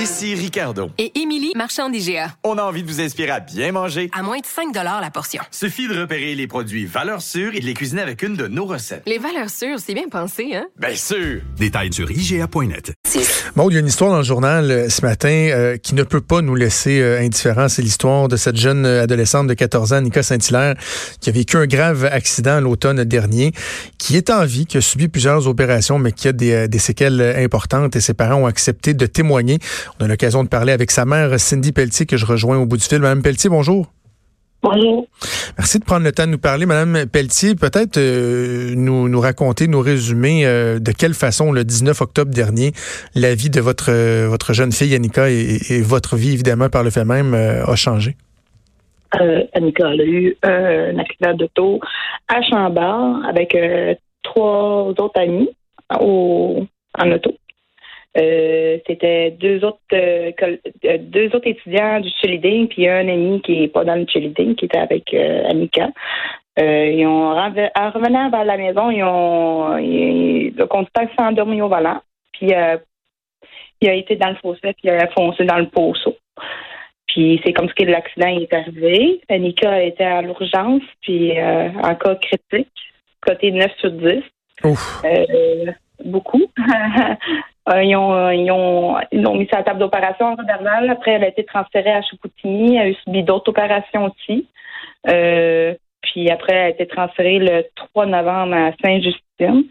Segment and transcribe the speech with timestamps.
[0.00, 0.88] Ici Ricardo.
[0.96, 2.34] Et Émilie, marchand d'IGA.
[2.42, 4.08] On a envie de vous inspirer à bien manger.
[4.16, 5.42] À moins de 5 la portion.
[5.50, 8.64] Suffit de repérer les produits valeurs sûres et de les cuisiner avec une de nos
[8.64, 9.02] recettes.
[9.04, 10.68] Les valeurs sûres, c'est bien pensé, hein?
[10.78, 11.42] Bien sûr!
[11.58, 12.94] Détails sur IGA.net.
[13.56, 16.02] Bon, il y a une histoire dans le journal euh, ce matin euh, qui ne
[16.02, 17.68] peut pas nous laisser euh, indifférents.
[17.68, 20.76] C'est l'histoire de cette jeune adolescente de 14 ans, Nika Saint-Hilaire,
[21.20, 23.52] qui a vécu un grave accident l'automne dernier,
[23.98, 27.20] qui est en vie, qui a subi plusieurs opérations, mais qui a des, des séquelles
[27.36, 29.58] importantes et ses parents ont accepté de témoigner.
[29.98, 32.76] On a l'occasion de parler avec sa mère, Cindy Pelletier, que je rejoins au bout
[32.76, 33.00] du fil.
[33.00, 33.86] Madame Pelletier, bonjour.
[34.62, 35.06] Bonjour.
[35.56, 36.66] Merci de prendre le temps de nous parler.
[36.66, 41.98] Madame Pelletier, peut-être euh, nous, nous raconter, nous résumer euh, de quelle façon, le 19
[42.02, 42.72] octobre dernier,
[43.14, 46.90] la vie de votre, euh, votre jeune fille, Annika, et, votre vie, évidemment, par le
[46.90, 48.16] fait même, a changé?
[49.12, 51.80] Annika, elle a eu un accident d'auto
[52.28, 53.56] à Chambord avec
[54.22, 55.48] trois autres amis
[55.98, 56.66] au,
[56.98, 57.32] en auto.
[58.18, 63.62] Euh, c'était deux autres euh, euh, deux autres étudiants du cheerleading puis un ami qui
[63.62, 65.90] est pas dans le cheerleading qui était avec Annika.
[66.58, 72.00] ils ont en revenant vers la maison, ils ont le conducteur s'est endormi au volant,
[72.32, 76.16] puis il a été dans le fossé puis il a foncé dans le poceau.
[77.06, 79.20] Puis c'est comme ce que l'accident est arrivé.
[79.28, 82.72] Annika était à l'urgence, puis en cas critique,
[83.20, 84.22] côté 9 sur 10.
[84.64, 85.02] Ouf.
[86.04, 86.42] Beaucoup.
[87.68, 90.90] Euh, ils, ont, euh, l'ont mis sur la table d'opération en Rodernal.
[90.90, 92.76] Après, elle a été transférée à Chicoutimi.
[92.76, 94.48] Elle a eu subi d'autres opérations aussi.
[95.08, 99.66] Euh, puis après, elle a été transférée le 3 novembre à Saint-Justine.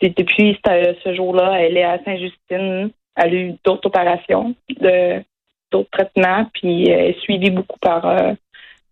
[0.00, 2.90] depuis ce jour-là, elle est à Saint-Justine.
[3.16, 8.16] Elle a eu d'autres opérations, d'autres traitements, puis elle est suivie beaucoup par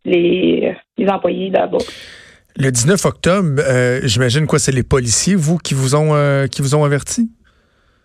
[0.04, 1.78] les, les employés là-bas.
[2.56, 3.62] Le 19 octobre,
[4.04, 7.30] j'imagine quoi, c'est les policiers, vous, qui vous ont qui vous ont averti?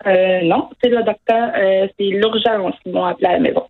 [0.06, 3.62] Euh, non, c'est le docteur, euh, c'est l'urgence qui m'ont appelé à la maison.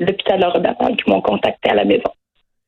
[0.00, 2.10] L'hôpital Robert qui m'ont contacté à la maison.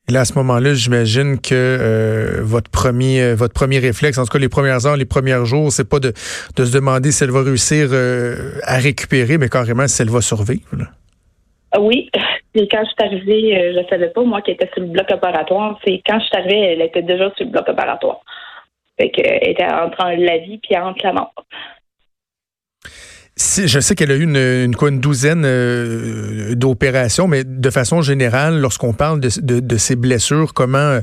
[0.09, 4.33] Et là, à ce moment-là, j'imagine que euh, votre premier votre premier réflexe, en tout
[4.33, 6.13] cas les premières heures, les premiers jours, c'est pas de,
[6.57, 7.89] de se demander si elle va réussir
[8.65, 10.69] à récupérer, mais carrément si elle va survivre.
[11.79, 12.11] Oui.
[12.57, 15.79] Quand je suis arrivée, je ne savais pas, moi, qui était sur le bloc opératoire.
[15.85, 18.21] C'est quand je suis arrivée, elle était déjà sur le bloc opératoire.
[18.99, 21.35] Fait qu'elle était entre la vie puis entre la mort
[23.37, 28.93] je sais qu'elle a eu une, une, douzaine euh, d'opérations, mais de façon générale, lorsqu'on
[28.93, 29.29] parle de,
[29.61, 31.01] de, ces blessures, comment,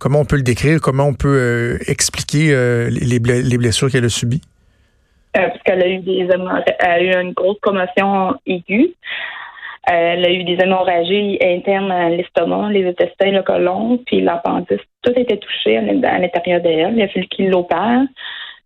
[0.00, 4.04] comment on peut le décrire, comment on peut euh, expliquer euh, les, les, blessures qu'elle
[4.04, 4.42] a subies?
[5.32, 8.94] parce qu'elle a eu des elle a eu une grosse commotion aiguë.
[9.86, 14.80] Elle a eu des hémorragies internes à l'estomac, les intestins, le côlon, puis l'appendice.
[15.02, 16.94] Tout était touché à l'intérieur d'elle.
[16.96, 18.02] Il a fallu qu'il l'opère.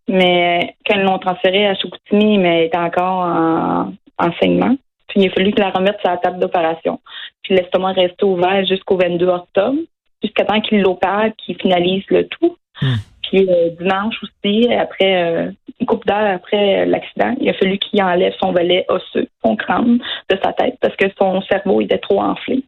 [0.08, 4.74] Mais quand ils l'ont transférée à Chicoutimi, mais elle était encore en enseignement.
[5.08, 7.00] Puis il a fallu que la remette sur la table d'opération.
[7.42, 9.78] Puis l'estomac restait ouvert jusqu'au 22 octobre,
[10.22, 12.56] jusqu'à temps qu'il l'opère, qu'il finalise le tout.
[12.80, 12.94] Hmm.
[13.22, 18.02] Puis euh, dimanche aussi, après euh, une couple d'heures après l'accident, il a fallu qu'il
[18.02, 19.98] enlève son volet osseux, son crâne
[20.30, 22.62] de sa tête, parce que son cerveau était trop enflé.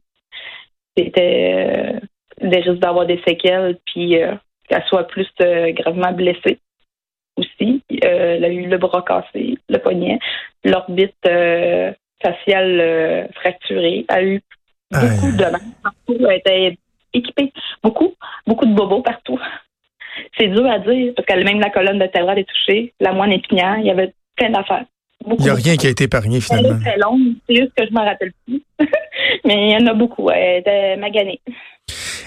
[0.96, 2.00] C'était
[2.42, 4.16] euh, des risques d'avoir des séquelles, puis
[4.68, 6.58] qu'elle soit plus gravement blessée
[7.36, 7.82] aussi.
[7.92, 10.18] Euh, elle a eu le bras cassé, le poignet,
[10.64, 11.92] l'orbite euh,
[12.22, 14.04] faciale euh, fracturée.
[14.08, 14.40] Elle a eu
[14.92, 16.26] beaucoup de mal partout.
[16.28, 16.78] Elle était
[17.12, 17.52] équipée.
[17.82, 18.14] Beaucoup,
[18.46, 19.40] beaucoup de bobos partout.
[20.38, 23.32] C'est dur à dire parce qu'elle même la colonne de vertébrale est touchée, la moine
[23.32, 24.84] épinière, il y avait plein d'affaires.
[25.26, 26.70] Il n'y a rien qui a été épargné finalement.
[26.70, 28.62] Elle est très longue, c'est juste que je ne m'en rappelle plus.
[29.44, 30.30] Mais il y en a beaucoup.
[30.30, 31.40] Elle était maganée.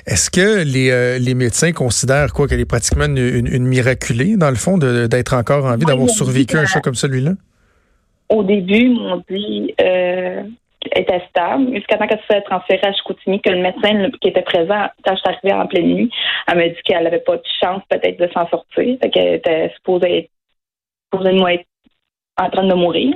[0.06, 4.56] Est-ce que les, euh, les, médecins considèrent quoi qu'elle est pratiquement une, miraculée, dans le
[4.56, 7.32] fond, d'être encore en vie, d'avoir survécu à un choc comme celui-là?
[8.30, 10.44] Au début, ils m'ont dit euh,
[10.96, 14.42] était stable, jusqu'à temps qu'elle se fait transférer à Chicoutimi, que le médecin qui était
[14.42, 16.12] présent quand je suis arrivée en pleine nuit,
[16.48, 20.18] elle m'a dit qu'elle n'avait pas de chance peut-être de s'en sortir, qu'elle était supposée
[20.18, 20.30] être,
[21.12, 21.66] supposée être
[22.40, 23.16] en train de mourir.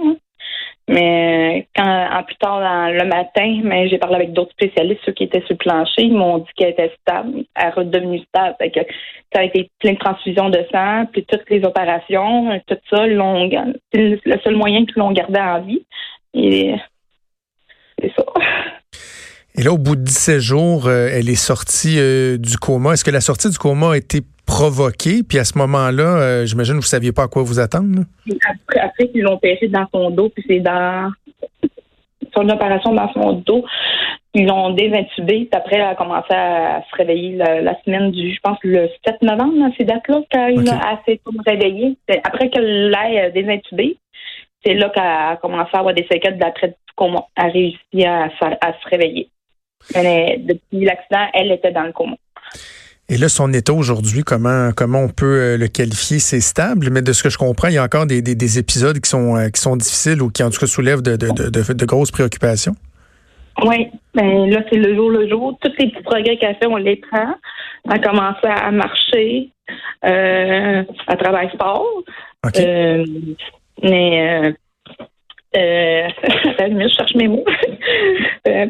[0.87, 2.59] Mais quand en plus tard
[2.91, 6.39] le matin, j'ai parlé avec d'autres spécialistes, ceux qui étaient sur le plancher, ils m'ont
[6.39, 8.55] dit qu'elle était stable, elle est redevenue stable.
[9.33, 13.05] ça a été plein de transfusions de sang, puis toutes les opérations, tout ça,
[13.93, 15.85] c'est le seul moyen qu'ils l'ont gardé en vie.
[18.01, 18.25] C'est ça.
[19.57, 22.93] Et là, au bout de 17 jours, euh, elle est sortie euh, du coma.
[22.93, 25.23] Est-ce que la sortie du coma a été provoquée?
[25.27, 28.03] Puis à ce moment-là, euh, j'imagine que vous ne saviez pas à quoi vous attendre.
[28.29, 31.11] Après, après qu'ils l'ont pêché dans son dos, puis c'est dans
[32.33, 33.65] son opération dans son dos.
[34.33, 35.49] Ils l'ont désintubé.
[35.51, 39.21] Puis après, elle a commencé à se réveiller la, semaine du, je pense, le 7
[39.21, 41.97] novembre, dans ces dates-là, quand il a assez pour me réveiller.
[42.23, 43.97] Après qu'elle l'ait désintubé,
[44.63, 47.25] c'est là qu'elle a commencé à avoir des séquelles d'après du coma.
[47.35, 49.29] Elle a réussi à, à se réveiller.
[49.95, 52.15] Mais depuis l'accident, elle était dans le coma.
[53.09, 56.19] Et là, son état aujourd'hui, comment comment on peut euh, le qualifier?
[56.19, 58.97] C'est stable, mais de ce que je comprends, il y a encore des, des, épisodes
[58.99, 61.73] qui sont euh, qui sont difficiles ou qui en tout cas soulèvent de, de, de,
[61.73, 62.73] de grosses préoccupations.
[63.65, 65.57] Oui, ben là, c'est le jour le jour.
[65.61, 67.35] Tous les petits progrès qu'elle fait, on les prend.
[67.85, 69.49] Elle a commencé à marcher,
[70.05, 71.85] euh, à travailler sport.
[72.57, 73.05] Euh,
[73.81, 74.51] mais euh,
[75.57, 76.07] euh,
[76.59, 77.45] je cherche mes mots.
[78.47, 78.65] Euh,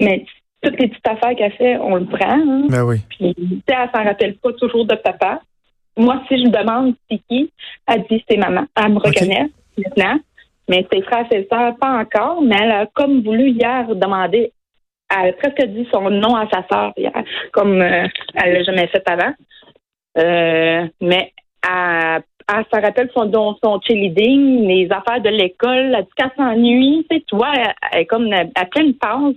[0.00, 0.24] mais
[0.62, 2.30] toutes les petites affaires qu'elle fait, on le prend.
[2.30, 2.66] Hein.
[2.68, 2.98] Ben oui.
[3.08, 3.34] Puis,
[3.66, 5.40] elle s'en rappelle pas toujours de papa.
[5.96, 7.50] Moi, si je me demande c'est qui,
[7.88, 8.66] elle dit c'est maman.
[8.76, 10.20] Elle me reconnaît maintenant.
[10.68, 12.40] Mais ses frères et ses sœurs, pas encore.
[12.42, 14.52] Mais elle a comme voulu hier demander.
[15.10, 17.12] Elle a presque dit son nom à sa sœur hier,
[17.52, 19.32] comme euh, elle l'a jamais fait avant.
[20.18, 21.32] Euh, mais
[21.68, 23.30] elle, elle se rappelle son,
[23.62, 27.06] son cheerleading, les affaires de l'école, elle dit qu'elle s'ennuie.
[27.10, 27.52] Tu sais, toi,
[27.92, 29.34] elle, est comme à pleine passe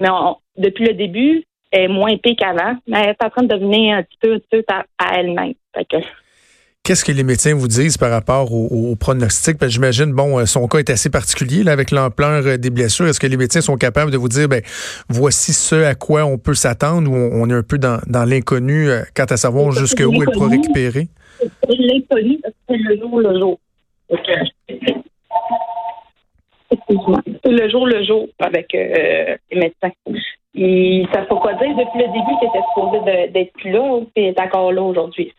[0.00, 0.08] mais
[0.56, 3.96] depuis le début, elle est moins épée qu'avant, mais elle est en train de devenir
[3.96, 4.18] un petit
[4.50, 5.54] peu, à, elle-même.
[6.86, 9.56] Qu'est-ce que les médecins vous disent par rapport au, pronostic?
[9.66, 13.08] J'imagine, bon, euh, son cas est assez particulier là, avec l'ampleur euh, des blessures.
[13.08, 14.62] Est-ce que les médecins sont capables de vous dire, ben,
[15.08, 19.02] voici ce à quoi on peut s'attendre ou on, est un peu dans, l'inconnu euh,
[19.16, 21.08] quant à savoir jusqu'où elle pourra récupérer?
[21.68, 22.38] L'inconnu,
[22.68, 23.58] c'est le jour le jour.
[26.70, 29.90] C'est le jour le jour avec euh, les médecins.
[30.54, 34.00] Et ça ne faut pas dire depuis le début qu'il était supposé d'être plus là,
[34.14, 35.32] et est encore là aujourd'hui.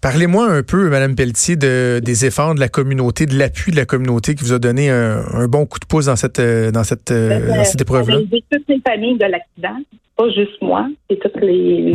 [0.00, 3.86] Parlez-moi un peu, Mme Pelletier, de, des efforts de la communauté, de l'appui de la
[3.86, 7.10] communauté qui vous a donné un, bon coup de pouce dans cette, euh, dans cette,
[7.10, 8.18] euh, ben, dans cette épreuve-là.
[8.50, 9.80] toutes les familles de l'accident,
[10.16, 11.92] pas juste moi, c'est tous les,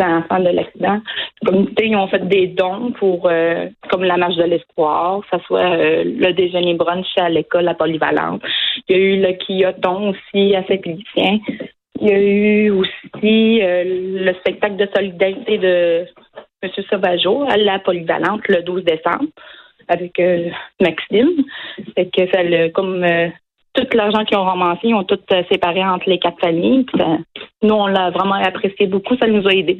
[0.00, 1.00] enfants de l'accident.
[1.42, 5.38] Les communautés ils ont fait des dons pour, euh, comme la marche de l'espoir, que
[5.38, 8.42] ce soit le déjeuner brunch à l'école à Polyvalente.
[8.88, 11.38] Il y a eu le quilloton aussi à Saint-Félicien.
[12.02, 13.84] Il y a eu aussi euh,
[14.24, 16.04] le spectacle de solidarité de
[16.60, 16.70] M.
[16.90, 19.26] Sauvageau à la polyvalente le 12 décembre
[19.86, 20.50] avec euh,
[20.80, 21.30] Maxime.
[21.94, 22.40] Fait que ça,
[22.74, 23.28] comme euh,
[23.74, 26.86] tout l'argent qu'ils ont ramassé, ils ont tout séparé entre les quatre familles.
[27.62, 29.16] nous, on l'a vraiment apprécié beaucoup.
[29.18, 29.78] Ça nous a aidés.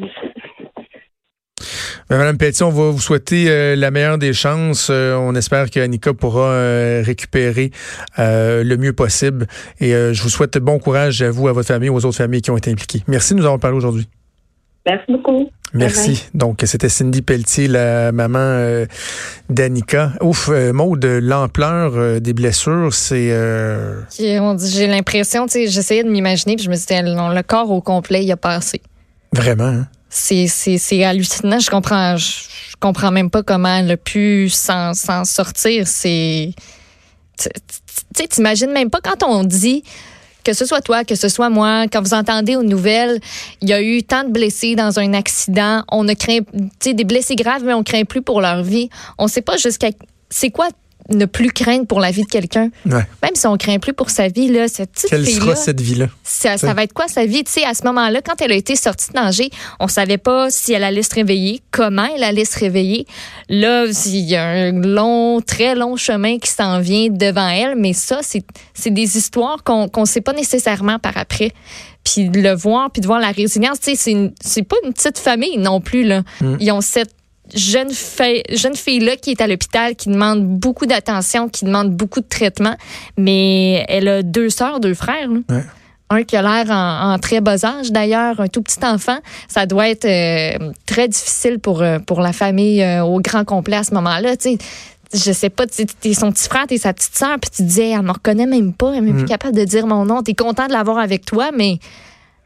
[2.12, 4.88] Ben, Madame Petit, on va vous souhaiter euh, la meilleure des chances.
[4.90, 7.70] Euh, on espère qu'Annika pourra euh, récupérer
[8.18, 9.46] le mieux possible.
[9.80, 12.50] Et je vous souhaite bon courage à vous, à votre famille, aux autres familles qui
[12.50, 13.02] ont été impliquées.
[13.08, 14.06] Merci de nous avoir parlé aujourd'hui.
[14.84, 15.48] Merci beaucoup.
[15.72, 16.28] Merci.
[16.34, 18.84] Donc, c'était Cindy Pelletier, la maman
[19.48, 20.12] d'Annika.
[20.20, 23.34] Ouf, de l'ampleur des blessures, c'est...
[24.18, 27.80] J'ai l'impression, tu sais, j'essayais de m'imaginer, puis je me suis dit, le corps au
[27.80, 28.82] complet, il a passé.
[29.32, 29.86] Vraiment, hein?
[30.12, 31.58] C'est hallucinant.
[31.58, 32.44] Je comprends, je,
[32.78, 34.92] comprends même pas comment elle a pu s'en
[35.24, 35.86] sortir.
[35.86, 36.52] C'est,
[37.38, 37.48] tu
[38.14, 39.82] sais, t'imagines même pas quand on dit
[40.44, 43.20] que ce soit toi, que ce soit moi, quand vous entendez aux nouvelles,
[43.60, 46.94] il y a eu tant de blessés dans un accident, on ne craint, tu sais,
[46.94, 48.90] des blessés graves, mais on craint plus pour leur vie.
[49.18, 49.90] On sait pas jusqu'à,
[50.30, 50.68] c'est quoi
[51.08, 52.70] ne plus craindre pour la vie de quelqu'un.
[52.84, 56.06] Même si on craint plus pour sa vie, là, cette petite Quelle sera cette vie-là?
[56.22, 57.44] Ça, va être quoi sa vie?
[57.44, 59.50] Tu sais, à ce moment-là, quand elle a été sortie de danger,
[59.81, 63.06] on savait pas si elle allait se réveiller, comment elle allait se réveiller.
[63.49, 67.93] Là, il y a un long, très long chemin qui s'en vient devant elle, mais
[67.93, 71.53] ça, c'est des histoires qu'on ne sait pas nécessairement par après
[72.05, 73.81] puis de le voir, puis de voir la résilience.
[73.81, 76.05] Tu sais, c'est pas une petite famille non plus.
[76.05, 76.22] Là.
[76.41, 76.56] Mm.
[76.60, 77.15] Ils ont cette
[77.54, 82.20] jeune fille, jeune fille-là qui est à l'hôpital, qui demande beaucoup d'attention, qui demande beaucoup
[82.20, 82.76] de traitement,
[83.16, 85.28] mais elle a deux sœurs, deux frères.
[86.10, 89.16] Un qui a l'air en, très bas âge, d'ailleurs, un tout petit enfant.
[89.48, 93.76] Ça doit être euh, très difficile pour, euh, pour la famille euh, au grand complet
[93.76, 94.36] à ce moment-là.
[94.36, 94.58] Tu sais,
[95.14, 97.90] je sais pas, tu es son petit frère, t'es sa petite sœur, puis tu disais,
[97.90, 99.28] elle me reconnaît même pas, elle est même plus mm.
[99.28, 100.22] capable de dire mon nom.
[100.22, 101.78] T'es content de l'avoir avec toi, mais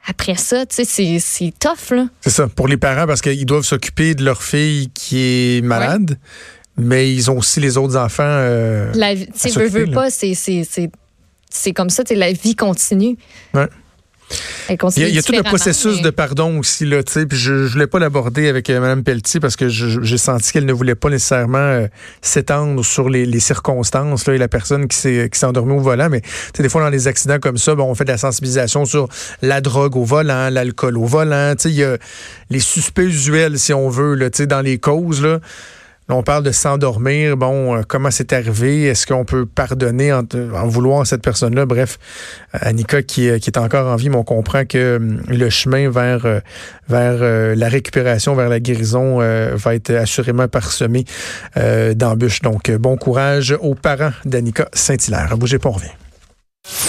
[0.08, 2.06] après ça, tu sais, c'est tough, là.
[2.20, 6.18] C'est ça, pour les parents, parce qu'ils doivent s'occuper de leur fille qui est malade,
[6.76, 8.22] mais ils ont aussi les autres enfants.
[8.24, 13.16] Euh, la vie, tu veux, veux pas, c'est comme ça, tu la vie continue.
[13.54, 13.68] Ouais.
[14.68, 17.66] Il y a, tout un processus de pardon aussi, là, tu sais, puis je ne
[17.66, 21.08] voulais pas l'aborder avec euh, Mme Pelletier parce que j'ai senti qu'elle ne voulait pas
[21.08, 21.86] nécessairement euh,
[22.22, 26.08] s'étendre sur les, circonstances là, et la personne qui s'est endormie au volant.
[26.10, 26.22] Mais
[26.58, 29.08] des fois, dans les accidents comme ça, bon, on fait de la sensibilisation sur
[29.42, 31.54] la drogue au volant, l'alcool au volant.
[31.64, 31.96] Il y a
[32.50, 35.22] les suspects usuels, si on veut, là, dans les causes.
[35.22, 35.40] Là.
[36.08, 37.36] On parle de s'endormir.
[37.36, 38.84] Bon, euh, comment c'est arrivé?
[38.84, 40.22] Est-ce qu'on peut pardonner en,
[40.54, 41.66] en vouloir cette personne-là?
[41.66, 41.98] Bref,
[42.52, 46.42] Annika qui, qui, est encore en vie, mais on comprend que hum, le chemin vers,
[46.88, 51.04] vers la récupération, vers la guérison va être assurément parsemé
[51.94, 52.42] d'embûches.
[52.42, 55.36] Donc, bon courage aux parents d'Annika Saint-Hilaire.
[55.36, 56.05] Bougez pas, on revient.